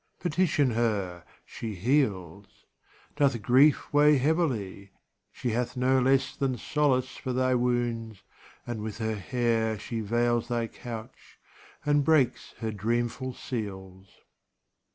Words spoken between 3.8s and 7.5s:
weigh heavily? She hath no less Than solace for